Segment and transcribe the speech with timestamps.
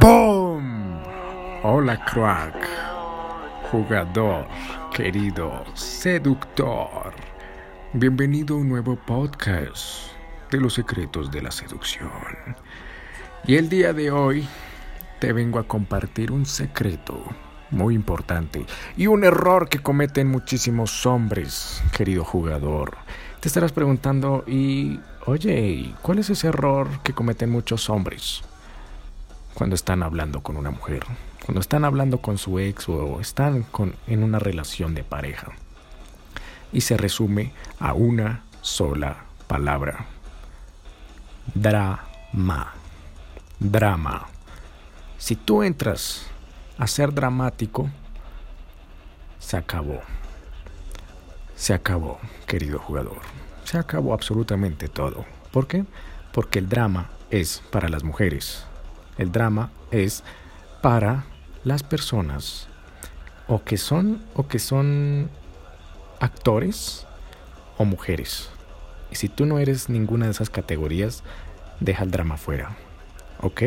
[0.00, 1.00] ¡Boom!
[1.62, 2.54] Hola, crack.
[3.70, 4.46] Jugador,
[4.92, 7.14] querido, seductor.
[7.94, 10.12] Bienvenido a un nuevo podcast
[10.50, 12.10] de los secretos de la seducción.
[13.46, 14.46] Y el día de hoy
[15.18, 17.24] te vengo a compartir un secreto
[17.70, 22.98] muy importante y un error que cometen muchísimos hombres, querido jugador.
[23.40, 28.42] Te estarás preguntando, y oye, ¿cuál es ese error que cometen muchos hombres
[29.58, 31.02] cuando están hablando con una mujer?
[31.44, 33.66] Cuando están hablando con su ex o están
[34.06, 35.50] en una relación de pareja.
[36.72, 40.06] Y se resume a una sola palabra.
[41.54, 42.72] Drama.
[43.58, 44.28] Drama.
[45.18, 46.28] Si tú entras
[46.78, 47.90] a ser dramático,
[49.40, 50.02] se acabó.
[51.56, 53.18] Se acabó, querido jugador.
[53.64, 55.24] Se acabó absolutamente todo.
[55.50, 55.84] ¿Por qué?
[56.32, 58.64] Porque el drama es para las mujeres.
[59.18, 60.22] El drama es
[60.80, 61.24] para
[61.64, 62.68] las personas
[63.48, 65.28] o que son o que son
[66.20, 67.06] actores
[67.76, 68.50] o mujeres.
[69.10, 71.22] Y si tú no eres ninguna de esas categorías,
[71.80, 72.76] deja el drama fuera.
[73.40, 73.62] ¿Ok?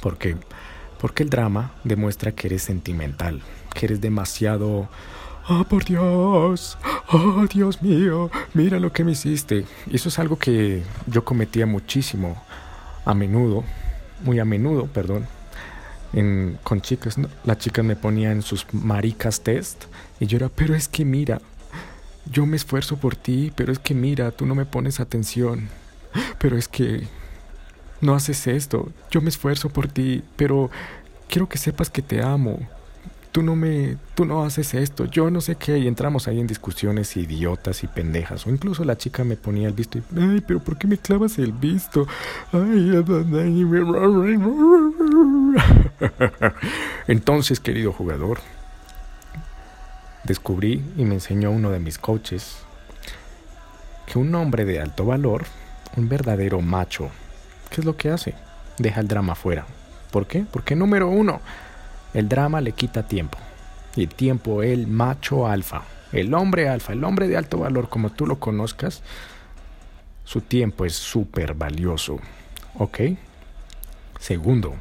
[0.00, 0.36] ¿Por qué?
[1.00, 3.42] Porque el drama demuestra que eres sentimental,
[3.74, 4.88] que eres demasiado...
[5.48, 6.78] ¡Oh, por Dios!
[7.10, 8.30] ¡Oh, Dios mío!
[8.52, 9.64] Mira lo que me hiciste.
[9.86, 12.40] Y eso es algo que yo cometía muchísimo,
[13.04, 13.64] a menudo,
[14.22, 15.26] muy a menudo, perdón,
[16.12, 17.18] en, con chicas.
[17.18, 17.28] ¿no?
[17.44, 19.84] Las chicas me ponían sus maricas test
[20.18, 21.40] y yo era, pero es que mira,
[22.30, 25.68] yo me esfuerzo por ti, pero es que mira, tú no me pones atención.
[26.38, 27.06] Pero es que
[28.00, 28.88] no haces esto.
[29.10, 30.70] Yo me esfuerzo por ti, pero
[31.28, 32.58] quiero que sepas que te amo.
[33.32, 35.04] Tú no me, tú no haces esto.
[35.04, 35.78] Yo no sé qué.
[35.78, 38.46] Y entramos ahí en discusiones idiotas y pendejas.
[38.46, 41.38] O incluso la chica me ponía el visto y, ay, pero ¿por qué me clavas
[41.38, 42.06] el visto?
[42.52, 42.90] Ay,
[47.06, 48.40] Entonces, querido jugador,
[50.24, 52.58] descubrí y me enseñó uno de mis coaches
[54.06, 55.44] que un hombre de alto valor,
[55.96, 57.10] un verdadero macho,
[57.70, 58.34] ¿qué es lo que hace?
[58.78, 59.66] Deja el drama fuera.
[60.10, 60.44] ¿Por qué?
[60.50, 61.40] Porque número uno,
[62.14, 63.38] el drama le quita tiempo.
[63.96, 65.82] Y el tiempo, el macho alfa,
[66.12, 69.02] el hombre alfa, el hombre de alto valor, como tú lo conozcas,
[70.24, 72.20] su tiempo es súper valioso.
[72.78, 73.00] ¿Ok?
[74.18, 74.74] Segundo,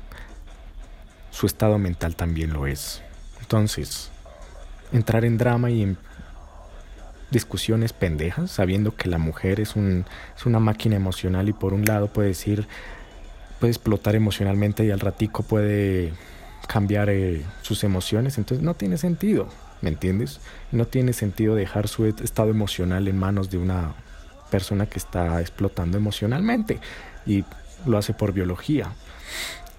[1.32, 3.02] su estado mental también lo es.
[3.40, 4.12] Entonces,
[4.92, 5.98] entrar en drama y en
[7.32, 11.86] discusiones pendejas, sabiendo que la mujer es, un, es una máquina emocional y por un
[11.86, 12.68] lado puede decir,
[13.60, 16.14] puede explotar emocionalmente y al ratico puede
[16.68, 19.48] cambiar eh, sus emociones, entonces no tiene sentido,
[19.82, 20.40] ¿me entiendes?
[20.72, 23.94] No tiene sentido dejar su estado emocional en manos de una
[24.50, 26.80] persona que está explotando emocionalmente
[27.26, 27.44] y
[27.86, 28.92] lo hace por biología.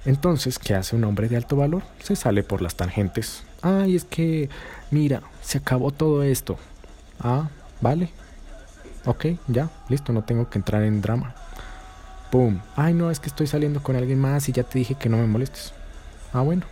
[0.04, 1.82] Entonces, ¿qué hace un hombre de alto valor?
[2.02, 3.42] Se sale por las tangentes.
[3.60, 4.48] Ay, es que,
[4.90, 6.58] mira, se acabó todo esto.
[7.20, 8.10] Ah, vale.
[9.04, 11.34] Ok, ya, listo, no tengo que entrar en drama.
[12.30, 12.60] Pum.
[12.76, 15.18] Ay, no, es que estoy saliendo con alguien más y ya te dije que no
[15.18, 15.74] me molestes.
[16.32, 16.62] Ah, bueno.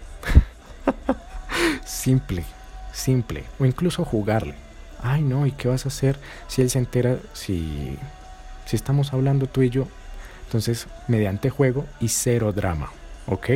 [1.85, 2.45] simple,
[2.93, 3.45] simple.
[3.59, 4.55] O incluso jugarle.
[5.03, 7.97] Ay, no, ¿y qué vas a hacer si él se entera si,
[8.67, 9.87] si estamos hablando tú y yo?
[10.47, 12.91] Entonces, mediante juego y cero drama.
[13.29, 13.51] ¿ok?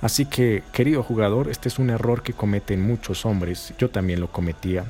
[0.00, 4.30] Así que, querido jugador, este es un error que cometen muchos hombres, yo también lo
[4.30, 4.84] cometía,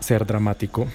[0.00, 0.88] ser dramático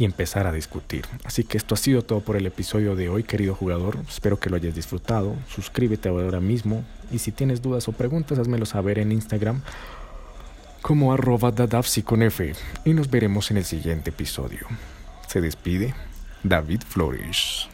[0.00, 1.04] y empezar a discutir.
[1.24, 3.98] Así que esto ha sido todo por el episodio de hoy, querido jugador.
[4.08, 5.36] Espero que lo hayas disfrutado.
[5.54, 9.60] Suscríbete ahora mismo y si tienes dudas o preguntas, házmelo saber en Instagram
[10.80, 12.54] como arroba dadafsi con F.
[12.86, 14.66] Y nos veremos en el siguiente episodio.
[15.28, 15.94] Se despide
[16.42, 17.68] David Flores.